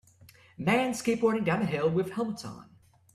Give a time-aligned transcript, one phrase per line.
[0.57, 2.75] Men skateboarding down a hill with helmets on